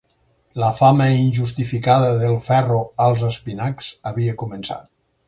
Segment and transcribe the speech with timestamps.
[0.61, 4.93] La fama injustificada del ferro als espinacs havia començat”.